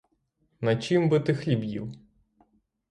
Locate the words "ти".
1.19-1.33